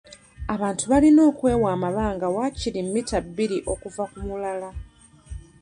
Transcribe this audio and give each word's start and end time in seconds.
Abantu 0.53 0.83
balina 0.91 1.21
okwewa 1.29 1.67
amabanga 1.75 2.25
waakiri 2.35 2.79
mmita 2.85 3.17
bbiri 3.25 3.57
okuva 3.73 4.03
ku 4.11 4.19
mulala. 4.27 4.69